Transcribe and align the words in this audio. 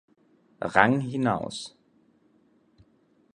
Rang 0.73 0.95
hinaus. 1.09 1.59